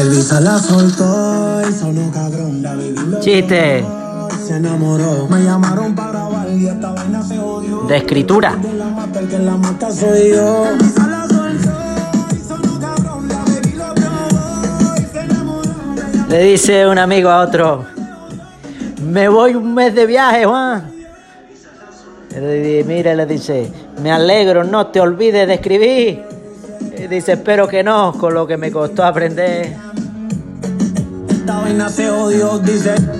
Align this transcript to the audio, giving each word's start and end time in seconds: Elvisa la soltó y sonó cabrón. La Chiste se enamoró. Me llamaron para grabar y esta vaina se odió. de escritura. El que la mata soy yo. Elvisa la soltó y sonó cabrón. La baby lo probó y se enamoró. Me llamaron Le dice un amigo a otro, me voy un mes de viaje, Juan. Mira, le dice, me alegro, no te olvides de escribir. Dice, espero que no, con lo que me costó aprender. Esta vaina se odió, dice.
Elvisa 0.00 0.40
la 0.40 0.58
soltó 0.58 1.60
y 1.68 1.72
sonó 1.74 2.10
cabrón. 2.10 2.62
La 2.62 3.20
Chiste 3.20 3.84
se 4.46 4.56
enamoró. 4.56 5.28
Me 5.28 5.44
llamaron 5.44 5.94
para 5.94 6.10
grabar 6.10 6.50
y 6.50 6.68
esta 6.68 6.92
vaina 6.92 7.22
se 7.22 7.38
odió. 7.38 7.82
de 7.82 7.96
escritura. 7.98 8.56
El 9.14 9.28
que 9.28 9.38
la 9.38 9.56
mata 9.58 9.90
soy 9.90 10.30
yo. 10.30 10.68
Elvisa 10.70 11.06
la 11.06 11.28
soltó 11.28 12.34
y 12.34 12.38
sonó 12.38 12.80
cabrón. 12.80 13.28
La 13.28 13.44
baby 13.44 13.72
lo 13.76 13.94
probó 13.94 14.94
y 14.96 15.02
se 15.02 15.20
enamoró. 15.20 15.68
Me 15.68 15.96
llamaron 15.96 16.28
Le 16.30 16.42
dice 16.44 16.86
un 16.86 16.98
amigo 16.98 17.28
a 17.28 17.42
otro, 17.42 17.84
me 19.02 19.28
voy 19.28 19.54
un 19.54 19.74
mes 19.74 19.94
de 19.94 20.06
viaje, 20.06 20.46
Juan. 20.46 20.92
Mira, 22.86 23.14
le 23.14 23.26
dice, 23.26 23.70
me 24.02 24.10
alegro, 24.10 24.64
no 24.64 24.86
te 24.86 25.00
olvides 25.00 25.46
de 25.46 25.54
escribir. 25.54 26.39
Dice, 27.08 27.32
espero 27.32 27.66
que 27.66 27.82
no, 27.82 28.12
con 28.12 28.34
lo 28.34 28.46
que 28.46 28.56
me 28.56 28.70
costó 28.70 29.04
aprender. 29.04 29.76
Esta 31.28 31.60
vaina 31.60 31.88
se 31.88 32.10
odió, 32.10 32.58
dice. 32.58 32.94